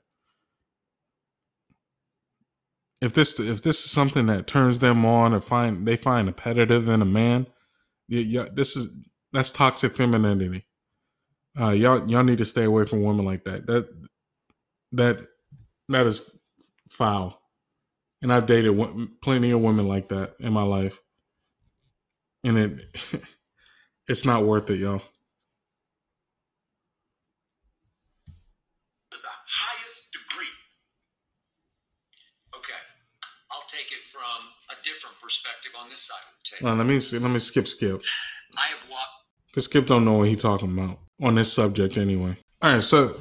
If 3.05 3.13
this 3.13 3.39
if 3.39 3.61
this 3.61 3.85
is 3.85 3.91
something 3.91 4.25
that 4.27 4.47
turns 4.47 4.79
them 4.79 5.05
on 5.05 5.33
or 5.33 5.39
find 5.39 5.87
they 5.87 5.95
find 5.95 6.27
appetitive 6.27 6.89
in 6.89 7.01
a 7.01 7.05
man, 7.05 7.47
yeah, 8.07 8.21
yeah 8.21 8.45
this 8.51 8.75
is 8.75 8.99
that's 9.31 9.51
toxic 9.51 9.93
femininity. 9.93 10.65
Uh, 11.59 11.69
y'all 11.69 12.09
y'all 12.09 12.23
need 12.23 12.39
to 12.39 12.45
stay 12.45 12.63
away 12.63 12.85
from 12.85 13.03
women 13.03 13.25
like 13.25 13.43
that. 13.45 13.67
That 13.67 13.87
that 14.93 15.19
that 15.89 16.07
is 16.07 16.37
foul. 16.89 17.39
And 18.21 18.33
I've 18.33 18.47
dated 18.47 18.75
plenty 19.21 19.51
of 19.51 19.61
women 19.61 19.87
like 19.87 20.07
that 20.07 20.33
in 20.39 20.51
my 20.51 20.63
life, 20.63 20.99
and 22.43 22.57
it 22.57 22.97
it's 24.07 24.25
not 24.25 24.45
worth 24.45 24.69
it, 24.69 24.79
y'all. 24.79 25.03
to 29.15 29.17
the 29.21 29.35
highest 29.47 30.11
degree. 30.11 30.55
Okay. 32.57 32.81
I'll 33.51 33.67
take 33.71 33.91
it 33.91 34.03
from 34.03 34.51
a 34.71 34.75
different 34.83 35.14
perspective 35.25 35.71
on 35.81 35.89
this 35.89 36.01
side 36.01 36.15
of 36.21 36.33
the 36.37 36.57
table. 36.57 36.71
Uh, 36.71 36.75
let 36.75 36.85
me 36.85 36.99
see, 36.99 37.17
let 37.17 37.31
me 37.31 37.39
skip 37.39 37.67
skip. 37.67 38.01
I 38.55 38.67
have 38.67 38.89
walked 38.89 39.09
Cause 39.55 39.63
Skip 39.65 39.87
don't 39.87 40.03
know 40.03 40.13
what 40.19 40.27
he 40.27 40.35
talking 40.35 40.77
about 40.77 40.99
on 41.23 41.35
this 41.35 41.51
subject 41.51 41.97
anyway. 41.97 42.37
All 42.61 42.73
right, 42.73 42.83
so 42.83 43.17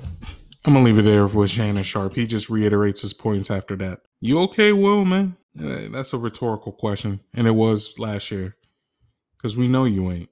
I'm 0.67 0.73
gonna 0.75 0.85
leave 0.85 0.99
it 0.99 1.03
there 1.03 1.27
with 1.27 1.51
Shannon 1.51 1.85
Sharpe. 1.85 2.15
He 2.15 2.27
just 2.27 2.51
reiterates 2.51 3.03
his 3.03 3.15
points 3.15 3.51
after 3.53 3.77
that. 3.77 4.01
You 4.21 4.41
okay, 4.41 4.73
Will? 4.73 5.05
Man, 5.05 5.37
Uh, 5.59 5.89
that's 5.93 6.13
a 6.13 6.19
rhetorical 6.19 6.73
question, 6.73 7.21
and 7.35 7.47
it 7.47 7.53
was 7.53 7.99
last 8.01 8.33
year. 8.33 8.57
Cause 9.41 9.57
we 9.57 9.69
know 9.69 9.85
you 9.85 10.11
ain't. 10.11 10.29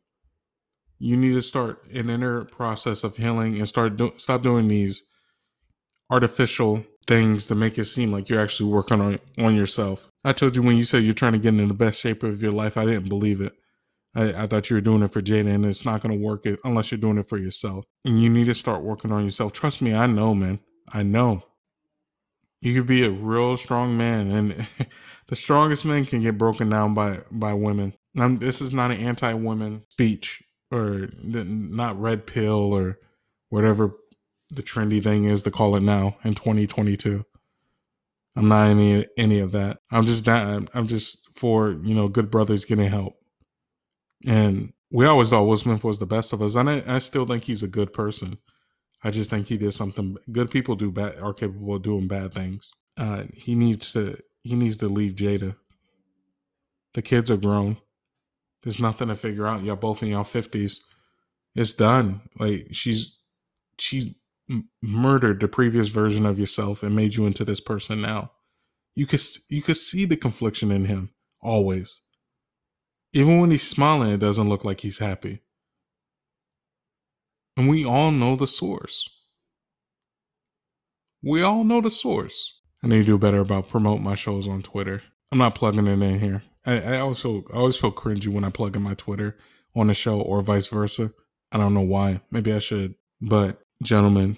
You 0.99 1.17
need 1.17 1.35
to 1.35 1.43
start 1.43 1.85
an 1.95 2.11
inner 2.11 2.45
process 2.47 3.05
of 3.05 3.17
healing 3.17 3.58
and 3.58 3.69
start 3.69 3.97
do- 3.97 4.15
stop 4.17 4.43
doing 4.43 4.67
these 4.69 5.08
artificial 6.11 6.85
things 7.12 7.46
to 7.46 7.54
make 7.54 7.76
it 7.76 7.84
seem 7.84 8.10
like 8.10 8.28
you're 8.30 8.40
actually 8.40 8.70
working 8.70 9.00
on 9.00 9.18
on 9.38 9.54
yourself. 9.54 10.08
I 10.25 10.32
told 10.32 10.56
you 10.56 10.62
when 10.62 10.76
you 10.76 10.84
said 10.84 11.02
you're 11.02 11.12
trying 11.12 11.32
to 11.32 11.38
get 11.38 11.54
in 11.54 11.68
the 11.68 11.75
best 11.75 12.00
shape 12.00 12.22
of 12.22 12.42
your 12.42 12.52
life, 12.52 12.76
I 12.78 12.86
didn't 12.86 13.08
believe 13.08 13.40
it. 13.40 13.52
I, 14.14 14.42
I 14.42 14.46
thought 14.46 14.70
you 14.70 14.76
were 14.76 14.80
doing 14.80 15.02
it 15.02 15.12
for 15.12 15.20
Jada, 15.20 15.54
and 15.54 15.66
it's 15.66 15.84
not 15.84 16.00
going 16.00 16.18
to 16.18 16.25
work 16.25 16.46
unless 16.64 16.90
you're 16.90 17.00
doing 17.00 17.18
it 17.18 17.28
for 17.28 17.36
yourself. 17.36 17.84
And 18.04 18.22
you 18.22 18.30
need 18.30 18.46
to 18.46 18.54
start 18.54 18.82
working 18.82 19.12
on 19.12 19.25
yourself. 19.25 19.52
Trust 19.52 19.82
me, 19.82 19.94
I 19.94 20.06
know, 20.06 20.34
man. 20.34 20.60
I 20.90 21.02
know. 21.02 21.44
You 22.60 22.75
could 22.75 22.86
be 22.86 23.04
a 23.04 23.10
real 23.10 23.58
strong 23.58 23.96
man, 23.98 24.30
and 24.30 24.66
the 25.28 25.36
strongest 25.36 25.84
men 25.84 26.06
can 26.06 26.22
get 26.22 26.38
broken 26.38 26.70
down 26.70 26.94
by 26.94 27.20
by 27.30 27.52
women. 27.52 27.92
This 28.14 28.62
is 28.62 28.72
not 28.72 28.90
an 28.90 28.98
anti-women 28.98 29.84
speech 29.90 30.42
or 30.70 31.08
not 31.22 32.00
red 32.00 32.26
pill 32.26 32.72
or 32.72 32.98
whatever 33.50 33.94
the 34.52 34.62
trendy 34.62 35.02
thing 35.02 35.25
is 35.25 35.43
to 35.43 35.50
call 35.50 35.76
it 35.76 35.82
now 35.82 36.17
in 36.25 36.34
2022. 36.34 37.25
I'm 38.36 38.49
not 38.49 38.69
any 38.69 39.06
any 39.17 39.41
of 39.41 39.52
that. 39.52 39.78
I'm 39.91 40.06
just 40.06 40.26
not. 40.26 40.69
I'm 40.75 40.86
just 40.86 41.28
for 41.34 41.73
you 41.82 41.95
know 41.95 42.08
good 42.08 42.30
brothers 42.30 42.65
getting 42.65 42.88
help. 42.88 43.15
And 44.26 44.73
we 44.91 45.06
always 45.06 45.30
thought 45.30 45.45
Will 45.45 45.56
Smith 45.56 45.84
was 45.84 45.99
the 45.99 46.06
best 46.06 46.32
of 46.32 46.41
us, 46.41 46.54
and 46.54 46.69
I, 46.69 46.82
I 46.86 46.99
still 46.99 47.26
think 47.26 47.45
he's 47.45 47.62
a 47.62 47.69
good 47.69 47.93
person. 47.93 48.38
I 49.04 49.10
just 49.10 49.30
think 49.30 49.47
he 49.47 49.56
did 49.56 49.73
something. 49.73 50.17
Good 50.30 50.50
people 50.50 50.76
do 50.76 50.91
bad 50.91 51.19
are 51.19 51.34
capable 51.34 51.76
of 51.76 51.82
doing 51.82 52.08
bad 52.08 52.32
things. 52.32 52.71
Uh, 52.97 53.25
he 53.34 53.54
needs 53.54 53.93
to 53.93 54.19
he 54.43 54.54
needs 54.54 54.76
to 54.78 54.88
leave 54.88 55.15
Jada. 55.15 55.56
The 56.95 57.02
kids 57.02 57.30
are 57.30 57.36
grown. 57.36 57.78
There's 58.62 58.80
nothing 58.80 59.08
to 59.08 59.17
figure 59.17 59.47
out. 59.47 59.62
Y'all 59.62 59.76
both 59.76 60.02
in 60.02 60.10
y'all 60.10 60.25
fifties. 60.25 60.80
It's 61.54 61.73
done. 61.73 62.23
Like 62.38 62.69
she's 62.73 63.19
she's 63.78 64.15
m- 64.52 64.69
murdered 64.82 65.41
the 65.41 65.49
previous 65.49 65.88
version 65.88 66.26
of 66.26 66.38
yourself 66.38 66.82
and 66.82 66.95
made 66.95 67.17
you 67.17 67.26
into 67.26 67.45
this 67.45 67.60
person 67.60 68.02
now. 68.02 68.32
You 68.95 69.06
could 69.06 69.21
you 69.49 69.62
could 69.62 69.78
see 69.78 70.04
the 70.04 70.17
confliction 70.17 70.71
in 70.71 70.84
him 70.84 71.10
always. 71.41 72.00
Even 73.15 73.41
when 73.41 73.50
he's 73.50 73.69
smiling, 73.69 74.12
it 74.12 74.19
doesn't 74.19 74.49
look 74.49 74.65
like 74.65 74.80
he's 74.80 74.99
happy. 74.99 75.41
And 77.56 77.69
we 77.69 77.84
all 77.84 78.10
know 78.10 78.36
the 78.36 78.47
source. 78.47 79.08
We 81.23 81.43
all 81.43 81.65
know 81.65 81.80
the 81.80 81.91
source. 81.91 82.58
I 82.82 82.88
need 82.88 83.00
to 83.00 83.04
do 83.04 83.19
better 83.19 83.41
about 83.41 83.69
promote 83.69 84.00
my 84.00 84.15
shows 84.15 84.49
on 84.49 84.62
Twitter. 84.62 85.02
I'm 85.30 85.38
not 85.38 85.54
plugging 85.54 85.86
it 85.86 86.02
in 86.02 86.21
here. 86.21 86.43
I, 86.67 86.80
I 86.80 86.99
also 87.00 87.45
I 87.52 87.56
always 87.56 87.76
feel 87.76 87.93
cringy 87.93 88.28
when 88.28 88.45
I 88.45 88.50
plug 88.50 88.76
in 88.76 88.82
my 88.82 88.95
Twitter 88.95 89.36
on 89.75 89.86
the 89.86 89.95
show 89.95 90.21
or 90.21 90.43
vice 90.43 90.69
versa. 90.69 91.12
I 91.50 91.58
don't 91.58 91.75
know 91.75 91.80
why. 91.80 92.21
Maybe 92.30 92.52
I 92.52 92.58
should. 92.58 92.95
But 93.21 93.61
gentlemen, 93.82 94.36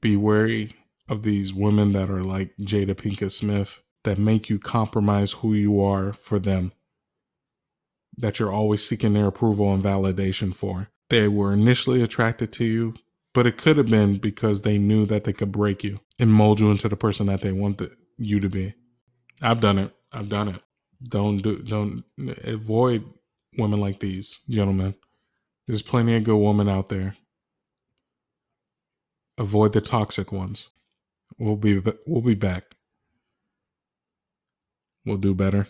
be 0.00 0.16
wary 0.16 0.72
of 1.08 1.22
these 1.22 1.52
women 1.52 1.92
that 1.92 2.10
are 2.10 2.24
like 2.24 2.56
Jada 2.60 2.94
Pinkett 2.94 3.32
Smith 3.32 3.82
that 4.04 4.18
make 4.18 4.48
you 4.48 4.58
compromise 4.58 5.32
who 5.32 5.54
you 5.54 5.82
are 5.82 6.12
for 6.12 6.38
them. 6.38 6.72
That 8.16 8.38
you're 8.38 8.52
always 8.52 8.86
seeking 8.86 9.12
their 9.12 9.26
approval 9.26 9.72
and 9.72 9.82
validation 9.82 10.54
for. 10.54 10.88
They 11.10 11.28
were 11.28 11.52
initially 11.52 12.02
attracted 12.02 12.52
to 12.54 12.64
you, 12.64 12.94
but 13.34 13.46
it 13.46 13.58
could 13.58 13.76
have 13.76 13.88
been 13.88 14.18
because 14.18 14.62
they 14.62 14.78
knew 14.78 15.06
that 15.06 15.24
they 15.24 15.32
could 15.32 15.52
break 15.52 15.84
you 15.84 16.00
and 16.18 16.32
mold 16.32 16.60
you 16.60 16.70
into 16.70 16.88
the 16.88 16.96
person 16.96 17.26
that 17.26 17.42
they 17.42 17.52
wanted 17.52 17.90
you 18.16 18.40
to 18.40 18.48
be. 18.48 18.74
I've 19.42 19.60
done 19.60 19.78
it. 19.78 19.94
I've 20.12 20.28
done 20.28 20.48
it. 20.48 20.62
Don't 21.02 21.38
do 21.38 21.58
don't 21.58 22.04
avoid 22.44 23.04
women 23.58 23.80
like 23.80 24.00
these, 24.00 24.38
gentlemen. 24.48 24.94
There's 25.66 25.82
plenty 25.82 26.16
of 26.16 26.24
good 26.24 26.36
women 26.36 26.68
out 26.68 26.88
there. 26.88 27.16
Avoid 29.38 29.72
the 29.72 29.80
toxic 29.80 30.32
ones. 30.32 30.68
We'll 31.38 31.56
be 31.56 31.82
we'll 32.06 32.22
be 32.22 32.34
back. 32.34 32.74
We'll 35.04 35.18
do 35.18 35.34
better. 35.34 35.68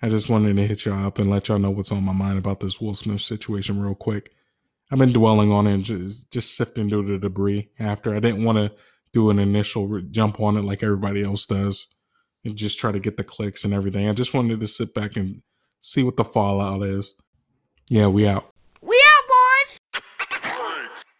I 0.00 0.08
just 0.08 0.28
wanted 0.28 0.54
to 0.54 0.66
hit 0.66 0.84
y'all 0.84 1.06
up 1.06 1.18
and 1.18 1.28
let 1.28 1.48
y'all 1.48 1.58
know 1.58 1.70
what's 1.70 1.90
on 1.90 2.04
my 2.04 2.12
mind 2.12 2.38
about 2.38 2.60
this 2.60 2.80
Will 2.80 2.94
Smith 2.94 3.20
situation 3.20 3.82
real 3.82 3.96
quick. 3.96 4.30
I've 4.90 4.98
been 4.98 5.12
dwelling 5.12 5.50
on 5.52 5.66
it 5.66 5.74
and 5.74 5.84
just, 5.84 6.32
just 6.32 6.56
sifting 6.56 6.88
through 6.88 7.06
the 7.06 7.18
debris 7.18 7.68
after. 7.78 8.14
I 8.14 8.20
didn't 8.20 8.44
want 8.44 8.58
to 8.58 8.72
do 9.12 9.30
an 9.30 9.38
initial 9.38 9.86
re- 9.86 10.06
jump 10.10 10.40
on 10.40 10.56
it 10.56 10.64
like 10.64 10.82
everybody 10.82 11.22
else 11.22 11.46
does 11.46 11.98
and 12.44 12.56
just 12.56 12.78
try 12.78 12.92
to 12.92 13.00
get 13.00 13.16
the 13.16 13.24
clicks 13.24 13.64
and 13.64 13.74
everything. 13.74 14.08
I 14.08 14.12
just 14.12 14.34
wanted 14.34 14.60
to 14.60 14.68
sit 14.68 14.94
back 14.94 15.16
and 15.16 15.42
see 15.80 16.04
what 16.04 16.16
the 16.16 16.24
fallout 16.24 16.82
is. 16.82 17.14
Yeah, 17.90 18.06
we 18.06 18.26
out. 18.26 18.54